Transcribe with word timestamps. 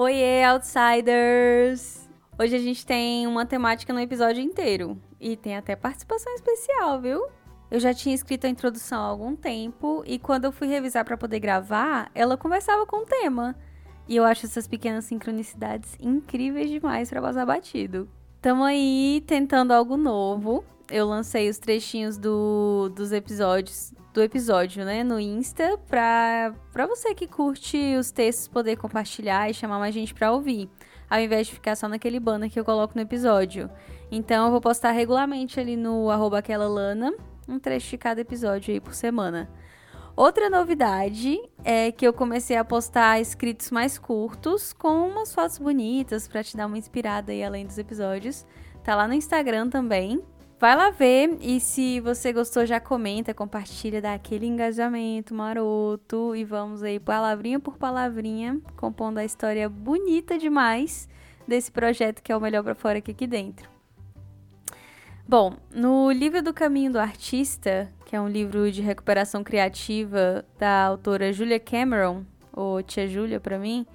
Oiê, 0.00 0.44
outsiders! 0.44 2.08
Hoje 2.38 2.54
a 2.54 2.58
gente 2.60 2.86
tem 2.86 3.26
uma 3.26 3.44
temática 3.44 3.92
no 3.92 3.98
episódio 3.98 4.40
inteiro 4.40 4.96
e 5.20 5.36
tem 5.36 5.56
até 5.56 5.74
participação 5.74 6.32
especial, 6.36 7.00
viu? 7.00 7.26
Eu 7.68 7.80
já 7.80 7.92
tinha 7.92 8.14
escrito 8.14 8.46
a 8.46 8.48
introdução 8.48 9.00
há 9.00 9.06
algum 9.06 9.34
tempo 9.34 10.04
e 10.06 10.16
quando 10.16 10.44
eu 10.44 10.52
fui 10.52 10.68
revisar 10.68 11.04
para 11.04 11.16
poder 11.16 11.40
gravar, 11.40 12.12
ela 12.14 12.36
conversava 12.36 12.86
com 12.86 12.98
o 12.98 13.06
tema. 13.06 13.56
E 14.06 14.14
eu 14.14 14.22
acho 14.22 14.46
essas 14.46 14.68
pequenas 14.68 15.04
sincronicidades 15.04 15.96
incríveis 15.98 16.70
demais 16.70 17.10
para 17.10 17.20
passar 17.20 17.44
batido. 17.44 18.08
Tamo 18.40 18.62
aí 18.62 19.24
tentando 19.26 19.72
algo 19.72 19.96
novo. 19.96 20.64
Eu 20.90 21.06
lancei 21.06 21.48
os 21.50 21.58
trechinhos 21.58 22.16
do, 22.16 22.90
dos 22.94 23.12
episódios 23.12 23.92
do 24.12 24.22
episódio, 24.22 24.84
né, 24.84 25.04
no 25.04 25.20
Insta, 25.20 25.78
pra, 25.86 26.52
pra 26.72 26.86
você 26.86 27.14
que 27.14 27.26
curte 27.26 27.94
os 27.96 28.10
textos 28.10 28.48
poder 28.48 28.76
compartilhar 28.76 29.48
e 29.48 29.54
chamar 29.54 29.78
mais 29.78 29.94
gente 29.94 30.14
pra 30.14 30.32
ouvir, 30.32 30.68
ao 31.08 31.20
invés 31.20 31.46
de 31.46 31.52
ficar 31.52 31.76
só 31.76 31.88
naquele 31.88 32.18
banner 32.18 32.50
que 32.50 32.58
eu 32.58 32.64
coloco 32.64 32.94
no 32.96 33.02
episódio. 33.02 33.70
Então 34.10 34.46
eu 34.46 34.50
vou 34.50 34.60
postar 34.60 34.90
regularmente 34.92 35.60
ali 35.60 35.76
no 35.76 36.10
arroba 36.10 36.38
aquela 36.38 36.66
lana, 36.66 37.14
um 37.46 37.58
trecho 37.58 37.90
de 37.90 37.98
cada 37.98 38.20
episódio 38.20 38.72
aí 38.72 38.80
por 38.80 38.94
semana. 38.94 39.48
Outra 40.16 40.50
novidade 40.50 41.38
é 41.62 41.92
que 41.92 42.04
eu 42.04 42.12
comecei 42.12 42.56
a 42.56 42.64
postar 42.64 43.20
escritos 43.20 43.70
mais 43.70 43.98
curtos 43.98 44.72
com 44.72 45.06
umas 45.06 45.32
fotos 45.32 45.58
bonitas 45.58 46.26
para 46.26 46.42
te 46.42 46.56
dar 46.56 46.66
uma 46.66 46.76
inspirada 46.76 47.30
aí 47.30 47.44
além 47.44 47.64
dos 47.64 47.78
episódios. 47.78 48.44
Tá 48.82 48.96
lá 48.96 49.06
no 49.06 49.14
Instagram 49.14 49.68
também. 49.68 50.20
Vai 50.60 50.74
lá 50.74 50.90
ver 50.90 51.38
e 51.40 51.60
se 51.60 52.00
você 52.00 52.32
gostou 52.32 52.66
já 52.66 52.80
comenta, 52.80 53.32
compartilha, 53.32 54.02
dá 54.02 54.14
aquele 54.14 54.44
engajamento 54.44 55.32
maroto 55.32 56.34
e 56.34 56.44
vamos 56.44 56.82
aí 56.82 56.98
palavrinha 56.98 57.60
por 57.60 57.78
palavrinha 57.78 58.60
compondo 58.76 59.18
a 59.18 59.24
história 59.24 59.68
bonita 59.68 60.36
demais 60.36 61.08
desse 61.46 61.70
projeto 61.70 62.20
que 62.20 62.32
é 62.32 62.36
o 62.36 62.40
melhor 62.40 62.64
para 62.64 62.74
fora 62.74 62.98
aqui, 62.98 63.12
aqui 63.12 63.24
dentro. 63.24 63.70
Bom, 65.28 65.54
no 65.72 66.10
livro 66.10 66.42
do 66.42 66.52
Caminho 66.52 66.90
do 66.90 66.98
Artista, 66.98 67.88
que 68.04 68.16
é 68.16 68.20
um 68.20 68.28
livro 68.28 68.72
de 68.72 68.82
recuperação 68.82 69.44
criativa 69.44 70.44
da 70.58 70.86
autora 70.86 71.32
Julia 71.32 71.60
Cameron, 71.60 72.24
ou 72.52 72.82
Tia 72.82 73.06
Julia 73.06 73.38
para 73.38 73.60
mim, 73.60 73.86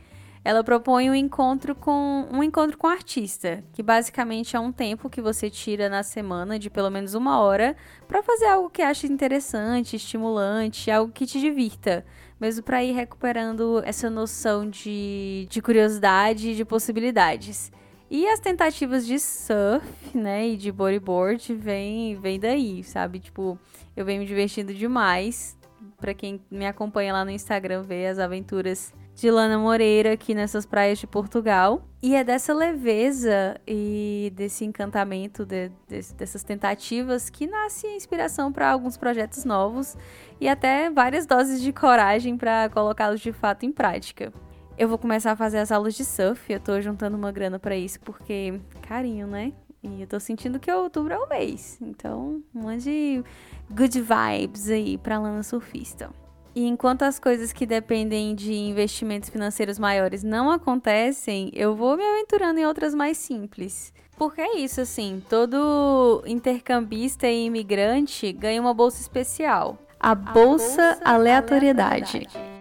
ela 0.44 0.64
propõe 0.64 1.10
um 1.10 1.16
encontro 1.16 1.74
com 1.74 2.28
um 2.32 2.44
encontro 2.44 2.78
com 2.78 2.88
artista, 2.88 3.64
que 3.72 3.82
basicamente 3.82 4.56
é 4.56 4.60
um 4.60 4.72
tempo 4.72 5.10
que 5.10 5.22
você 5.22 5.50
tira 5.50 5.88
na 5.88 6.04
semana 6.04 6.60
de 6.60 6.70
pelo 6.70 6.90
menos 6.90 7.14
uma 7.14 7.40
hora 7.40 7.76
para 8.08 8.22
fazer 8.22 8.48
algo 8.48 8.70
que 8.70 8.82
ache 8.82 9.08
interessante, 9.08 9.96
estimulante, 9.96 10.92
algo 10.92 11.14
que 11.14 11.26
te 11.26 11.40
divirta, 11.40 12.06
mesmo 12.40 12.64
para 12.64 12.84
ir 12.84 12.92
recuperando 12.92 13.82
essa 13.86 14.10
noção 14.10 14.70
de, 14.70 15.48
de 15.50 15.62
curiosidade 15.62 16.50
e 16.50 16.56
de 16.56 16.66
possibilidades. 16.66 17.72
E 18.12 18.28
as 18.28 18.40
tentativas 18.40 19.08
de 19.08 19.18
surf, 19.18 19.88
né, 20.14 20.50
e 20.50 20.58
de 20.58 20.72
bodyboard 20.72 21.56
vem, 21.56 22.16
vem 22.20 22.40
daí, 22.40 22.84
sabe? 22.84 23.20
Tipo, 23.20 23.58
eu 23.96 24.06
venho 24.06 24.20
me 24.20 24.28
divertindo 24.28 24.74
demais. 24.74 25.58
Para 25.98 26.14
quem 26.14 26.40
me 26.52 26.68
acompanha 26.68 27.14
lá 27.14 27.26
no 27.26 27.32
Instagram, 27.32 27.82
ver 27.82 28.08
as 28.08 28.20
aventuras 28.20 28.94
de 29.16 29.30
Lana 29.30 29.58
Moreira 29.58 30.14
aqui 30.14 30.34
nessas 30.34 30.66
praias 30.66 31.00
de 31.00 31.08
Portugal. 31.08 31.88
E 32.02 32.16
é 32.16 32.24
dessa 32.24 32.54
leveza 32.54 33.60
e 33.68 34.32
desse 34.36 34.66
encantamento, 34.66 35.46
de, 35.46 35.70
de, 35.88 36.02
dessas 36.14 36.44
tentativas, 36.44 37.30
que 37.30 37.48
nasce 37.48 37.88
a 37.88 37.96
inspiração 37.96 38.52
para 38.52 38.70
alguns 38.70 38.98
projetos 38.98 39.46
novos 39.46 39.96
e 40.42 40.50
até 40.50 40.90
várias 40.90 41.26
doses 41.26 41.62
de 41.62 41.72
coragem 41.72 42.38
para 42.38 42.70
colocá-los 42.70 43.22
de 43.22 43.32
fato 43.32 43.66
em 43.66 43.72
prática. 43.72 44.34
Eu 44.78 44.90
vou 44.90 44.98
começar 44.98 45.32
a 45.32 45.36
fazer 45.36 45.60
as 45.60 45.72
aulas 45.72 45.94
de 45.94 46.04
surf. 46.04 46.52
Eu 46.52 46.60
tô 46.60 46.82
juntando 46.82 47.16
uma 47.16 47.32
grana 47.32 47.60
para 47.60 47.76
isso 47.76 48.00
porque 48.02 48.60
carinho, 48.82 49.28
né? 49.28 49.54
E 49.84 50.02
eu 50.02 50.08
tô 50.08 50.20
sentindo 50.20 50.60
que 50.60 50.72
outubro 50.72 51.14
é 51.14 51.18
o 51.20 51.30
mês. 51.30 51.78
Então, 51.82 52.42
um 52.56 52.62
monte 52.62 52.84
de 52.84 53.24
good 53.70 54.02
vibes 54.02 54.70
aí 54.70 54.98
pra 54.98 55.20
Lana 55.20 55.44
Surfista. 55.44 56.10
E 56.56 56.68
enquanto 56.68 57.04
as 57.04 57.18
coisas 57.18 57.52
que 57.52 57.66
dependem 57.66 58.36
de 58.36 58.54
investimentos 58.54 59.30
financeiros 59.30 59.80
maiores 59.80 60.24
não 60.24 60.52
acontecem, 60.52 61.50
eu 61.54 61.76
vou 61.76 61.98
me 61.98 62.04
aventurando 62.04 62.60
em 62.60 62.66
outras 62.66 62.94
mais 62.94 63.18
simples. 63.18 63.92
Porque 64.16 64.42
é 64.42 64.58
isso, 64.58 64.80
assim, 64.80 65.24
todo 65.28 66.24
intercambista 66.28 67.28
e 67.28 67.46
imigrante 67.46 68.32
ganha 68.32 68.62
uma 68.62 68.74
bolsa 68.74 69.02
especial. 69.02 69.80
A, 70.00 70.12
a 70.12 70.16
Bolsa, 70.16 70.36
bolsa 70.36 71.00
aleatoriedade. 71.04 72.18
aleatoriedade. 72.18 72.54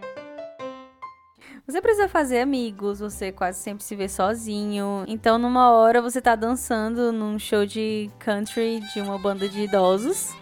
Você 1.67 1.81
precisa 1.81 2.09
fazer 2.09 2.41
amigos, 2.41 2.99
você 2.99 3.31
quase 3.31 3.61
sempre 3.61 3.85
se 3.85 3.95
vê 3.95 4.09
sozinho. 4.09 5.05
Então, 5.07 5.39
numa 5.39 5.71
hora 5.71 6.03
você 6.03 6.21
tá 6.21 6.35
dançando 6.35 7.13
num 7.13 7.39
show 7.39 7.65
de 7.65 8.11
country 8.19 8.81
de 8.93 9.01
uma 9.01 9.19
banda 9.19 9.49
de 9.49 9.61
idosos. 9.61 10.35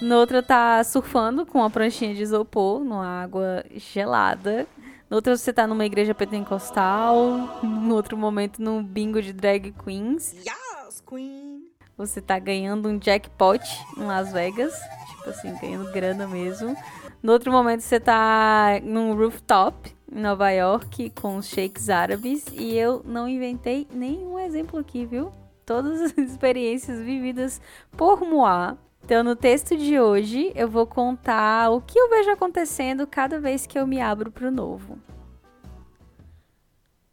Noutra 0.00 0.42
tá 0.42 0.84
surfando 0.84 1.46
com 1.46 1.58
uma 1.58 1.70
pranchinha 1.70 2.14
de 2.14 2.22
isopor 2.22 2.84
numa 2.84 3.22
água 3.22 3.64
gelada. 3.74 4.66
Noutra 5.08 5.36
você 5.36 5.52
tá 5.52 5.66
numa 5.66 5.86
igreja 5.86 6.14
pentecostal. 6.14 7.60
No 7.62 7.94
outro 7.94 8.16
momento 8.16 8.60
num 8.60 8.82
bingo 8.82 9.22
de 9.22 9.32
drag 9.32 9.72
queens. 9.72 10.32
Yes, 10.34 11.02
queen! 11.08 11.64
Você 11.96 12.20
tá 12.20 12.38
ganhando 12.38 12.90
um 12.90 13.00
jackpot 13.00 13.62
em 13.96 14.04
Las 14.04 14.32
Vegas. 14.32 14.74
Tipo 15.08 15.30
assim, 15.30 15.54
ganhando 15.60 15.90
grana 15.92 16.28
mesmo. 16.28 16.76
No 17.22 17.32
outro 17.32 17.50
momento 17.50 17.80
você 17.80 17.98
tá 17.98 18.78
num 18.82 19.14
rooftop 19.16 19.96
em 20.12 20.20
Nova 20.20 20.50
York 20.50 21.10
com 21.20 21.38
os 21.38 21.48
sheiks 21.48 21.88
árabes 21.88 22.44
e 22.52 22.76
eu 22.76 23.02
não 23.04 23.26
inventei 23.26 23.88
nenhum 23.90 24.38
exemplo 24.38 24.78
aqui, 24.78 25.06
viu? 25.06 25.32
Todas 25.64 26.02
as 26.02 26.18
experiências 26.18 27.00
vividas 27.00 27.62
por 27.96 28.20
Moá. 28.20 28.76
Então, 29.06 29.22
no 29.22 29.36
texto 29.36 29.76
de 29.76 30.00
hoje, 30.00 30.50
eu 30.56 30.68
vou 30.68 30.84
contar 30.84 31.70
o 31.70 31.80
que 31.80 31.96
eu 31.96 32.10
vejo 32.10 32.28
acontecendo 32.28 33.06
cada 33.06 33.38
vez 33.38 33.64
que 33.64 33.78
eu 33.78 33.86
me 33.86 34.00
abro 34.00 34.32
para 34.32 34.48
o 34.48 34.50
novo. 34.50 34.98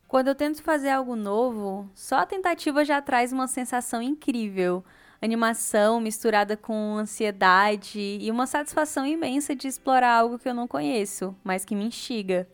Quando 0.07 0.29
eu 0.29 0.33
tento 0.33 0.63
fazer 0.63 0.89
algo 0.89 1.15
novo, 1.15 1.87
só 1.93 2.15
a 2.15 2.25
tentativa 2.25 2.83
já 2.83 2.99
traz 2.99 3.31
uma 3.31 3.47
sensação 3.47 4.01
incrível. 4.01 4.83
Animação 5.21 6.01
misturada 6.01 6.57
com 6.57 6.97
ansiedade 6.97 8.17
e 8.19 8.31
uma 8.31 8.47
satisfação 8.47 9.05
imensa 9.05 9.55
de 9.55 9.67
explorar 9.67 10.15
algo 10.17 10.39
que 10.39 10.49
eu 10.49 10.53
não 10.55 10.67
conheço, 10.67 11.35
mas 11.43 11.63
que 11.63 11.75
me 11.75 11.85
instiga. 11.85 12.49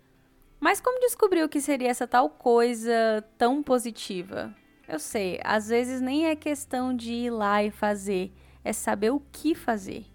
Mas 0.60 0.82
como 0.82 1.00
descobrir 1.00 1.44
o 1.44 1.50
que 1.50 1.62
seria 1.62 1.88
essa 1.88 2.06
tal 2.06 2.30
coisa 2.30 3.24
tão 3.38 3.64
positiva? 3.64 4.54
Eu 4.86 5.00
sei, 5.00 5.40
às 5.46 5.70
vezes 5.70 6.02
nem 6.02 6.28
é 6.28 6.36
questão 6.36 6.94
de 6.94 7.14
ir 7.14 7.30
lá 7.30 7.64
e 7.64 7.72
fazer, 7.72 8.34
é 8.64 8.74
saber 8.74 9.12
o 9.12 9.22
que 9.32 9.56
fazer. 9.56 10.06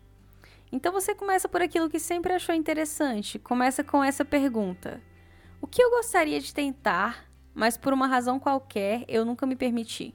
Então 0.71 0.93
você 0.93 1.15
começa 1.15 1.49
por 1.49 1.63
aquilo 1.63 1.89
que 1.89 2.01
sempre 2.01 2.33
achou 2.33 2.55
interessante, 2.55 3.39
começa 3.39 3.85
com 3.85 4.03
essa 4.03 4.25
pergunta: 4.25 5.01
O 5.61 5.67
que 5.67 5.83
eu 5.83 5.91
gostaria 5.91 6.41
de 6.41 6.53
tentar, 6.53 7.27
mas 7.55 7.77
por 7.77 7.93
uma 7.93 8.07
razão 8.07 8.41
qualquer 8.41 9.05
eu 9.07 9.25
nunca 9.25 9.47
me 9.47 9.57
permiti? 9.57 10.15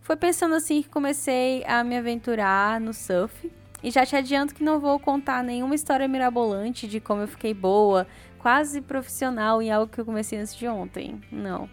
Foi 0.00 0.16
pensando 0.16 0.54
assim 0.54 0.82
que 0.82 0.88
comecei 0.88 1.64
a 1.66 1.82
me 1.82 1.96
aventurar 1.96 2.80
no 2.80 2.94
surf. 2.94 3.50
E 3.82 3.90
já 3.90 4.06
te 4.06 4.16
adianto 4.16 4.54
que 4.54 4.64
não 4.64 4.80
vou 4.80 4.98
contar 4.98 5.44
nenhuma 5.44 5.74
história 5.74 6.08
mirabolante 6.08 6.88
de 6.88 6.98
como 6.98 7.22
eu 7.22 7.28
fiquei 7.28 7.52
boa, 7.52 8.06
quase 8.38 8.80
profissional 8.80 9.60
em 9.60 9.70
algo 9.70 9.92
que 9.92 10.00
eu 10.00 10.04
comecei 10.04 10.38
antes 10.38 10.54
de 10.54 10.66
ontem. 10.66 11.20
Não. 11.30 11.68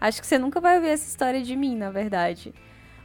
Acho 0.00 0.20
que 0.20 0.26
você 0.26 0.38
nunca 0.38 0.60
vai 0.60 0.76
ouvir 0.76 0.88
essa 0.88 1.08
história 1.08 1.42
de 1.42 1.54
mim, 1.54 1.76
na 1.76 1.90
verdade. 1.90 2.54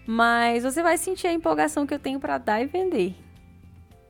Mas 0.07 0.63
você 0.63 0.81
vai 0.81 0.97
sentir 0.97 1.27
a 1.27 1.33
empolgação 1.33 1.85
que 1.85 1.93
eu 1.93 1.99
tenho 1.99 2.17
para 2.19 2.37
dar 2.37 2.61
e 2.61 2.65
vender. 2.65 3.13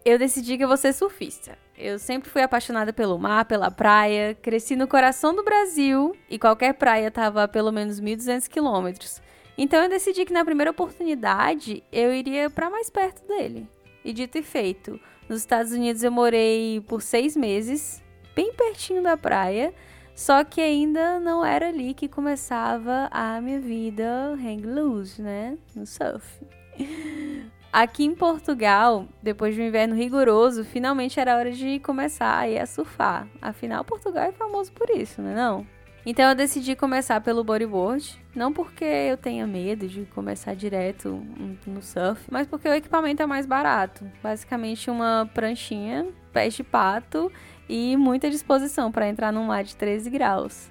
Eu 0.05 0.19
decidi 0.19 0.55
que 0.55 0.63
eu 0.63 0.67
vou 0.67 0.77
ser 0.77 0.93
surfista. 0.93 1.57
Eu 1.75 1.97
sempre 1.97 2.29
fui 2.29 2.41
apaixonada 2.41 2.93
pelo 2.93 3.17
mar, 3.17 3.45
pela 3.45 3.69
praia, 3.71 4.37
cresci 4.41 4.75
no 4.75 4.87
coração 4.87 5.35
do 5.35 5.43
Brasil 5.43 6.15
e 6.29 6.37
qualquer 6.39 6.73
praia 6.75 7.07
estava 7.07 7.43
a 7.43 7.47
pelo 7.47 7.71
menos 7.71 7.99
1.200 7.99 8.47
quilômetros. 8.47 9.21
Então 9.57 9.83
eu 9.83 9.89
decidi 9.89 10.23
que 10.23 10.31
na 10.31 10.45
primeira 10.45 10.71
oportunidade 10.71 11.83
eu 11.91 12.13
iria 12.13 12.49
para 12.49 12.69
mais 12.69 12.89
perto 12.89 13.27
dele. 13.27 13.67
E 14.05 14.13
dito 14.13 14.37
e 14.37 14.43
feito, 14.43 14.99
nos 15.27 15.39
Estados 15.39 15.71
Unidos 15.71 16.03
eu 16.03 16.11
morei 16.11 16.79
por 16.87 17.01
seis 17.01 17.35
meses 17.35 18.01
bem 18.35 18.53
pertinho 18.53 19.01
da 19.01 19.17
praia. 19.17 19.73
Só 20.17 20.43
que 20.43 20.59
ainda 20.59 21.19
não 21.19 21.45
era 21.45 21.67
ali 21.67 21.93
que 21.93 22.07
começava 22.07 23.07
a 23.11 23.39
minha 23.39 23.59
vida 23.59 24.33
hang 24.33 24.65
loose, 24.65 25.21
né? 25.21 25.55
No 25.75 25.85
surf. 25.85 26.43
Aqui 27.71 28.03
em 28.03 28.15
Portugal, 28.15 29.07
depois 29.21 29.53
de 29.53 29.61
um 29.61 29.67
inverno 29.67 29.93
rigoroso, 29.93 30.65
finalmente 30.65 31.19
era 31.19 31.37
hora 31.37 31.51
de 31.51 31.77
começar 31.81 32.47
a, 32.47 32.63
a 32.63 32.65
surfar. 32.65 33.27
Afinal, 33.39 33.85
Portugal 33.85 34.23
é 34.23 34.31
famoso 34.31 34.71
por 34.71 34.89
isso, 34.89 35.21
não 35.21 35.29
é 35.29 35.35
não? 35.35 35.67
Então 36.03 36.27
eu 36.27 36.33
decidi 36.33 36.75
começar 36.75 37.21
pelo 37.21 37.43
bodyboard, 37.43 38.17
não 38.33 38.51
porque 38.51 38.85
eu 38.85 39.17
tenha 39.17 39.45
medo 39.45 39.87
de 39.87 40.05
começar 40.15 40.55
direto 40.55 41.21
no 41.67 41.83
surf, 41.83 42.23
mas 42.31 42.47
porque 42.47 42.67
o 42.67 42.73
equipamento 42.73 43.21
é 43.21 43.27
mais 43.27 43.45
barato. 43.45 44.03
Basicamente 44.23 44.89
uma 44.89 45.29
pranchinha, 45.31 46.07
pés 46.33 46.55
de 46.55 46.63
pato 46.63 47.31
e 47.69 47.95
muita 47.97 48.29
disposição 48.29 48.91
para 48.91 49.07
entrar 49.07 49.31
num 49.31 49.45
mar 49.45 49.63
de 49.63 49.75
13 49.75 50.09
graus. 50.09 50.69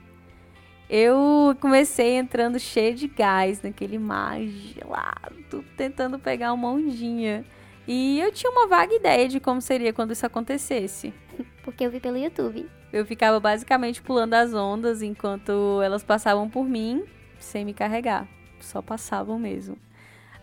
Eu 0.89 1.57
comecei 1.61 2.17
entrando 2.17 2.61
cheio 2.61 2.95
de 2.95 3.09
gás 3.09 3.61
naquele 3.61 3.99
mar 3.99 4.41
gelado, 4.41 5.65
tentando 5.77 6.19
pegar 6.19 6.53
uma 6.53 6.71
ondinha. 6.71 7.45
E 7.89 8.21
eu 8.21 8.33
tinha 8.33 8.51
uma 8.51 8.69
vaga 8.69 8.95
ideia 8.95 9.29
de 9.29 9.41
como 9.41 9.61
seria 9.61 9.93
quando 9.93 10.13
isso 10.13 10.25
acontecesse. 10.25 11.13
Porque 11.65 11.85
eu 11.85 11.91
vi 11.91 11.99
pelo 11.99 12.17
YouTube. 12.17 12.69
Eu 12.93 13.05
ficava 13.05 13.41
basicamente 13.41 14.01
pulando 14.01 14.35
as 14.35 14.55
ondas 14.55 15.03
enquanto 15.03 15.81
elas 15.83 16.05
passavam 16.05 16.49
por 16.49 16.65
mim, 16.65 17.05
sem 17.39 17.65
me 17.65 17.75
carregar. 17.75 18.29
Só 18.61 18.81
passavam 18.81 19.39
mesmo. 19.39 19.77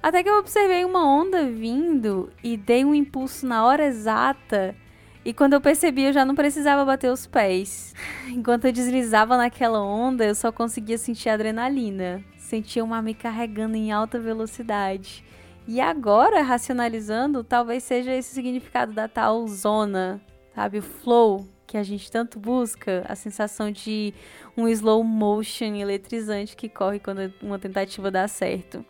Até 0.02 0.22
que 0.22 0.30
eu 0.30 0.38
observei 0.38 0.84
uma 0.84 1.08
onda 1.08 1.46
vindo 1.46 2.30
e 2.44 2.58
dei 2.58 2.84
um 2.84 2.94
impulso 2.94 3.48
na 3.48 3.66
hora 3.66 3.86
exata. 3.86 4.76
E 5.26 5.34
quando 5.34 5.54
eu 5.54 5.62
percebi, 5.62 6.04
eu 6.04 6.14
já 6.14 6.26
não 6.26 6.36
precisava 6.36 6.84
bater 6.84 7.10
os 7.10 7.26
pés. 7.26 7.96
Enquanto 8.28 8.66
eu 8.66 8.74
deslizava 8.74 9.38
naquela 9.38 9.82
onda, 9.82 10.26
eu 10.26 10.36
só 10.36 10.52
conseguia 10.52 10.98
sentir 10.98 11.30
adrenalina. 11.30 12.22
Sentia 12.38 12.84
uma 12.84 13.02
me 13.02 13.14
carregando 13.14 13.78
em 13.78 13.92
alta 13.92 14.20
velocidade. 14.20 15.24
E 15.66 15.80
agora, 15.80 16.42
racionalizando, 16.42 17.42
talvez 17.42 17.84
seja 17.84 18.14
esse 18.14 18.32
o 18.32 18.36
significado 18.36 18.92
da 18.92 19.08
tal 19.08 19.48
zona, 19.48 20.22
sabe? 20.54 20.80
O 20.80 20.84
flow, 20.84 21.48
que 21.66 21.78
a 21.78 21.84
gente 21.84 22.12
tanto 22.12 22.38
busca, 22.38 23.06
a 23.08 23.16
sensação 23.16 23.72
de 23.72 24.14
um 24.58 24.68
slow 24.68 25.02
motion 25.06 25.74
eletrizante 25.74 26.54
que 26.54 26.68
corre 26.68 27.00
quando 27.00 27.34
uma 27.42 27.58
tentativa 27.58 28.12
dá 28.12 28.28
certo. 28.28 28.86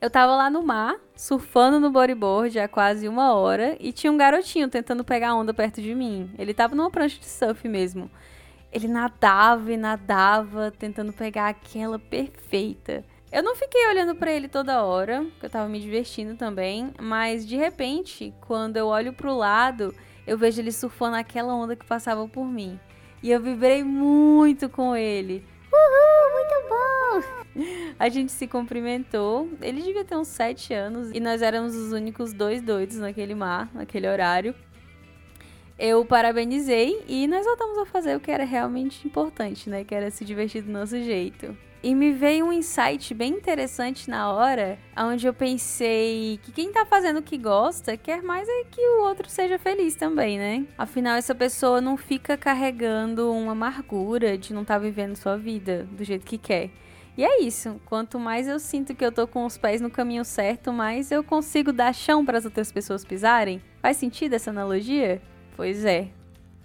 Eu 0.00 0.08
tava 0.08 0.34
lá 0.34 0.48
no 0.48 0.62
mar, 0.62 0.96
surfando 1.14 1.78
no 1.78 1.90
bodyboard 1.90 2.58
há 2.58 2.66
quase 2.66 3.06
uma 3.06 3.34
hora, 3.34 3.76
e 3.78 3.92
tinha 3.92 4.10
um 4.10 4.16
garotinho 4.16 4.66
tentando 4.66 5.04
pegar 5.04 5.34
onda 5.34 5.52
perto 5.52 5.82
de 5.82 5.94
mim. 5.94 6.30
Ele 6.38 6.54
tava 6.54 6.74
numa 6.74 6.90
prancha 6.90 7.20
de 7.20 7.26
surf 7.26 7.68
mesmo. 7.68 8.10
Ele 8.72 8.88
nadava 8.88 9.70
e 9.70 9.76
nadava, 9.76 10.70
tentando 10.70 11.12
pegar 11.12 11.48
aquela 11.48 11.98
perfeita. 11.98 13.04
Eu 13.30 13.42
não 13.42 13.54
fiquei 13.54 13.88
olhando 13.88 14.14
para 14.14 14.32
ele 14.32 14.48
toda 14.48 14.82
hora, 14.82 15.22
porque 15.32 15.44
eu 15.44 15.50
tava 15.50 15.68
me 15.68 15.78
divertindo 15.78 16.34
também, 16.34 16.94
mas 16.98 17.46
de 17.46 17.56
repente, 17.56 18.32
quando 18.40 18.78
eu 18.78 18.86
olho 18.86 19.12
pro 19.12 19.36
lado, 19.36 19.94
eu 20.26 20.38
vejo 20.38 20.62
ele 20.62 20.72
surfando 20.72 21.16
aquela 21.16 21.54
onda 21.54 21.76
que 21.76 21.84
passava 21.84 22.26
por 22.26 22.46
mim. 22.46 22.80
E 23.22 23.30
eu 23.30 23.38
vibrei 23.38 23.84
muito 23.84 24.66
com 24.66 24.96
ele. 24.96 25.44
A 27.98 28.08
gente 28.08 28.32
se 28.32 28.46
cumprimentou. 28.46 29.48
Ele 29.60 29.82
devia 29.82 30.04
ter 30.04 30.16
uns 30.16 30.28
7 30.28 30.72
anos 30.72 31.10
e 31.12 31.20
nós 31.20 31.42
éramos 31.42 31.74
os 31.74 31.92
únicos 31.92 32.32
dois 32.32 32.62
doidos 32.62 32.96
naquele 32.96 33.34
mar, 33.34 33.70
naquele 33.74 34.08
horário. 34.08 34.54
Eu 35.78 36.04
parabenizei 36.04 37.02
e 37.08 37.26
nós 37.26 37.46
voltamos 37.46 37.78
a 37.78 37.86
fazer 37.86 38.14
o 38.14 38.20
que 38.20 38.30
era 38.30 38.44
realmente 38.44 39.06
importante, 39.06 39.70
né? 39.70 39.82
Que 39.82 39.94
era 39.94 40.10
se 40.10 40.24
divertir 40.24 40.62
do 40.62 40.70
nosso 40.70 41.00
jeito. 41.02 41.56
E 41.82 41.94
me 41.94 42.12
veio 42.12 42.44
um 42.44 42.52
insight 42.52 43.14
bem 43.14 43.32
interessante 43.32 44.10
na 44.10 44.30
hora, 44.30 44.78
onde 44.94 45.26
eu 45.26 45.32
pensei 45.32 46.38
que 46.42 46.52
quem 46.52 46.70
tá 46.70 46.84
fazendo 46.84 47.20
o 47.20 47.22
que 47.22 47.38
gosta 47.38 47.96
quer 47.96 48.22
mais 48.22 48.46
é 48.46 48.64
que 48.70 48.82
o 48.82 49.04
outro 49.04 49.30
seja 49.30 49.58
feliz 49.58 49.94
também, 49.94 50.38
né? 50.38 50.66
Afinal, 50.76 51.16
essa 51.16 51.34
pessoa 51.34 51.80
não 51.80 51.96
fica 51.96 52.36
carregando 52.36 53.32
uma 53.32 53.52
amargura 53.52 54.36
de 54.36 54.52
não 54.52 54.60
estar 54.60 54.74
tá 54.74 54.80
vivendo 54.80 55.16
sua 55.16 55.38
vida 55.38 55.88
do 55.90 56.04
jeito 56.04 56.26
que 56.26 56.36
quer. 56.36 56.68
E 57.16 57.24
é 57.24 57.42
isso. 57.42 57.80
Quanto 57.86 58.18
mais 58.18 58.48
eu 58.48 58.58
sinto 58.58 58.94
que 58.94 59.04
eu 59.04 59.12
tô 59.12 59.26
com 59.26 59.44
os 59.44 59.58
pés 59.58 59.80
no 59.80 59.90
caminho 59.90 60.24
certo, 60.24 60.72
mais 60.72 61.10
eu 61.10 61.22
consigo 61.22 61.72
dar 61.72 61.94
chão 61.94 62.24
para 62.24 62.38
as 62.38 62.44
outras 62.44 62.72
pessoas 62.72 63.04
pisarem. 63.04 63.62
Faz 63.80 63.96
sentido 63.96 64.34
essa 64.34 64.50
analogia? 64.50 65.20
Pois 65.56 65.84
é. 65.84 66.08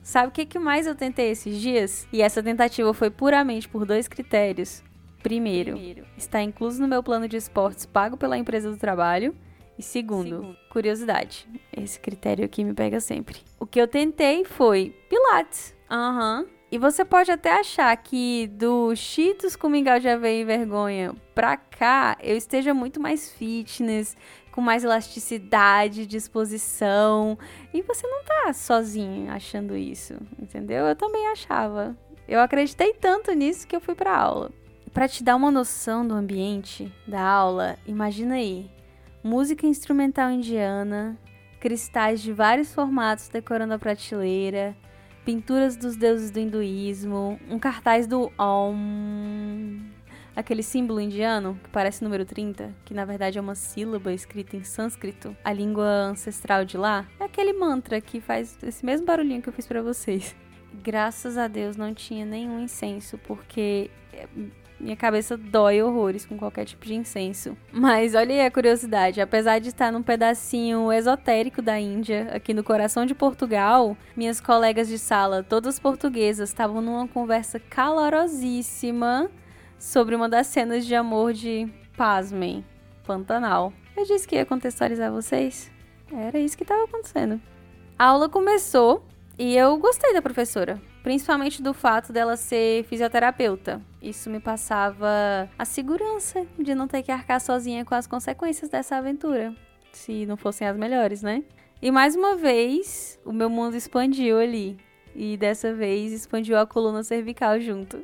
Sabe 0.01 0.27
o 0.27 0.31
que, 0.31 0.45
que 0.45 0.59
mais 0.59 0.85
eu 0.85 0.93
tentei 0.93 1.31
esses 1.31 1.59
dias? 1.59 2.07
E 2.13 2.21
essa 2.21 2.43
tentativa 2.43 2.93
foi 2.93 3.09
puramente 3.09 3.67
por 3.67 3.85
dois 3.85 4.07
critérios. 4.07 4.83
Primeiro, 5.23 5.71
Primeiro, 5.71 6.05
está 6.15 6.43
incluso 6.43 6.79
no 6.79 6.87
meu 6.87 7.01
plano 7.01 7.27
de 7.27 7.35
esportes 7.35 7.87
pago 7.87 8.15
pela 8.15 8.37
empresa 8.37 8.69
do 8.69 8.77
trabalho. 8.77 9.35
E 9.77 9.81
segundo, 9.81 10.37
segundo, 10.37 10.57
curiosidade. 10.69 11.47
Esse 11.75 11.99
critério 11.99 12.45
aqui 12.45 12.63
me 12.63 12.73
pega 12.73 12.99
sempre. 12.99 13.39
O 13.59 13.65
que 13.65 13.81
eu 13.81 13.87
tentei 13.87 14.45
foi 14.45 14.95
Pilates. 15.09 15.75
Aham. 15.89 16.41
Uhum. 16.41 16.54
E 16.75 16.77
você 16.77 17.05
pode 17.05 17.31
até 17.31 17.57
achar 17.57 17.95
que 17.95 18.47
do 18.47 18.93
Cheetos 18.97 19.55
com 19.55 19.69
mingau 19.69 19.97
de 19.97 20.09
aveia 20.09 20.41
e 20.41 20.43
vergonha 20.43 21.15
pra 21.33 21.55
cá, 21.55 22.17
eu 22.21 22.35
esteja 22.35 22.73
muito 22.73 22.99
mais 22.99 23.31
fitness, 23.31 24.13
com 24.51 24.59
mais 24.59 24.83
elasticidade, 24.83 26.05
disposição. 26.05 27.39
E 27.73 27.81
você 27.81 28.05
não 28.05 28.25
tá 28.25 28.51
sozinho 28.51 29.31
achando 29.31 29.77
isso, 29.77 30.15
entendeu? 30.37 30.85
Eu 30.85 30.97
também 30.97 31.25
achava. 31.27 31.95
Eu 32.27 32.41
acreditei 32.41 32.93
tanto 32.93 33.31
nisso 33.31 33.65
que 33.65 33.73
eu 33.77 33.79
fui 33.79 33.95
pra 33.95 34.13
aula. 34.13 34.51
Para 34.93 35.07
te 35.07 35.23
dar 35.23 35.37
uma 35.37 35.49
noção 35.49 36.05
do 36.05 36.13
ambiente 36.13 36.93
da 37.07 37.21
aula, 37.21 37.77
imagina 37.87 38.35
aí: 38.35 38.69
música 39.23 39.65
instrumental 39.65 40.29
indiana, 40.29 41.17
cristais 41.57 42.21
de 42.21 42.33
vários 42.33 42.73
formatos 42.73 43.29
decorando 43.29 43.75
a 43.75 43.79
prateleira, 43.79 44.75
pinturas 45.25 45.75
dos 45.75 45.95
deuses 45.95 46.29
do 46.29 46.39
hinduísmo, 46.39 47.39
um 47.49 47.57
cartaz 47.57 48.05
do 48.05 48.31
Om, 48.37 49.81
aquele 50.35 50.61
símbolo 50.61 51.01
indiano 51.01 51.59
que 51.63 51.69
parece 51.69 52.03
número 52.03 52.23
30, 52.23 52.73
que 52.85 52.93
na 52.93 53.03
verdade 53.03 53.39
é 53.39 53.41
uma 53.41 53.55
sílaba 53.55 54.13
escrita 54.13 54.55
em 54.55 54.63
sânscrito, 54.63 55.35
a 55.43 55.51
língua 55.51 55.85
ancestral 55.85 56.63
de 56.63 56.77
lá. 56.77 57.07
É 57.19 57.23
aquele 57.23 57.53
mantra 57.53 57.99
que 57.99 58.21
faz 58.21 58.55
esse 58.61 58.85
mesmo 58.85 59.07
barulhinho 59.07 59.41
que 59.41 59.49
eu 59.49 59.53
fiz 59.53 59.65
para 59.65 59.81
vocês. 59.81 60.35
Graças 60.83 61.37
a 61.37 61.47
Deus 61.47 61.75
não 61.75 61.93
tinha 61.93 62.25
nenhum 62.25 62.59
incenso, 62.59 63.17
porque 63.17 63.89
minha 64.85 64.95
cabeça 64.95 65.35
dói 65.35 65.81
horrores 65.81 66.27
com 66.27 66.37
qualquer 66.37 66.63
tipo 66.63 66.85
de 66.85 66.93
incenso. 66.93 67.57
Mas 67.73 68.13
olha 68.13 68.35
aí 68.35 68.45
a 68.45 68.51
curiosidade: 68.51 69.19
apesar 69.19 69.57
de 69.57 69.69
estar 69.69 69.91
num 69.91 70.03
pedacinho 70.03 70.93
esotérico 70.93 71.59
da 71.59 71.79
Índia, 71.79 72.29
aqui 72.31 72.53
no 72.53 72.63
coração 72.63 73.03
de 73.03 73.15
Portugal, 73.15 73.97
minhas 74.15 74.39
colegas 74.39 74.87
de 74.87 74.99
sala, 74.99 75.41
todas 75.41 75.79
portuguesas, 75.79 76.49
estavam 76.49 76.81
numa 76.81 77.07
conversa 77.07 77.59
calorosíssima 77.59 79.29
sobre 79.79 80.15
uma 80.15 80.29
das 80.29 80.47
cenas 80.47 80.85
de 80.85 80.93
amor 80.93 81.33
de 81.33 81.67
Pasmem, 81.97 82.63
Pantanal. 83.07 83.73
Eu 83.97 84.05
disse 84.05 84.27
que 84.27 84.35
ia 84.35 84.45
contextualizar 84.45 85.11
vocês. 85.11 85.71
Era 86.11 86.37
isso 86.37 86.55
que 86.55 86.63
estava 86.63 86.83
acontecendo. 86.83 87.41
A 87.97 88.05
aula 88.05 88.29
começou 88.29 89.03
e 89.39 89.57
eu 89.57 89.77
gostei 89.77 90.13
da 90.13 90.21
professora 90.21 90.79
principalmente 91.05 91.61
do 91.61 91.71
fato 91.71 92.11
dela 92.11 92.35
ser 92.35 92.83
fisioterapeuta. 92.85 93.79
Isso 94.01 94.27
me 94.27 94.39
passava 94.39 95.47
a 95.55 95.63
segurança 95.63 96.47
de 96.57 96.73
não 96.73 96.87
ter 96.87 97.03
que 97.03 97.11
arcar 97.11 97.39
sozinha 97.39 97.85
com 97.85 97.93
as 97.93 98.07
consequências 98.07 98.71
dessa 98.71 98.95
aventura, 98.95 99.53
se 99.91 100.25
não 100.25 100.35
fossem 100.35 100.67
as 100.67 100.75
melhores, 100.75 101.21
né? 101.21 101.43
E 101.79 101.91
mais 101.91 102.15
uma 102.15 102.35
vez, 102.35 103.19
o 103.23 103.31
meu 103.31 103.51
mundo 103.51 103.77
expandiu 103.77 104.39
ali, 104.39 104.79
e 105.13 105.37
dessa 105.37 105.75
vez 105.75 106.11
expandiu 106.11 106.57
a 106.57 106.65
coluna 106.65 107.03
cervical 107.03 107.59
junto. 107.59 108.03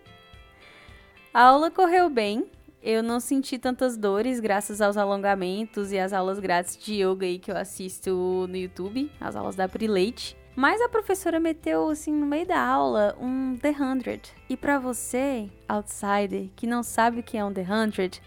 A 1.33 1.41
aula 1.41 1.71
correu 1.71 2.07
bem, 2.07 2.45
eu 2.83 3.01
não 3.01 3.19
senti 3.19 3.57
tantas 3.57 3.97
dores 3.97 4.39
graças 4.39 4.79
aos 4.79 4.95
alongamentos 4.95 5.91
e 5.91 5.97
às 5.97 6.13
aulas 6.13 6.37
grátis 6.37 6.77
de 6.77 7.01
yoga 7.01 7.25
aí 7.25 7.39
que 7.39 7.49
eu 7.49 7.57
assisto 7.57 8.45
no 8.47 8.55
YouTube, 8.55 9.11
as 9.19 9.35
aulas 9.35 9.55
da 9.55 9.67
Prileite. 9.67 10.39
Mas 10.55 10.81
a 10.81 10.89
professora 10.89 11.39
meteu 11.39 11.89
assim 11.89 12.13
no 12.13 12.25
meio 12.25 12.45
da 12.45 12.59
aula 12.59 13.15
um 13.19 13.55
The 13.55 13.71
Hundred. 13.71 14.21
E 14.49 14.57
para 14.57 14.77
você, 14.77 15.49
outsider, 15.67 16.49
que 16.55 16.67
não 16.67 16.83
sabe 16.83 17.19
o 17.19 17.23
que 17.23 17.37
é 17.37 17.45
um 17.45 17.53
The 17.53 17.65
Hundred, 17.69 18.21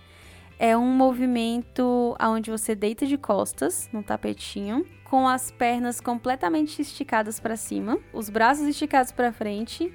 é 0.58 0.76
um 0.76 0.86
movimento 0.86 2.16
onde 2.20 2.50
você 2.50 2.74
deita 2.74 3.06
de 3.06 3.18
costas 3.18 3.88
no 3.92 4.02
tapetinho, 4.02 4.86
com 5.04 5.28
as 5.28 5.50
pernas 5.50 6.00
completamente 6.00 6.80
esticadas 6.80 7.38
para 7.38 7.56
cima, 7.56 7.98
os 8.12 8.30
braços 8.30 8.66
esticados 8.66 9.12
para 9.12 9.32
frente 9.32 9.92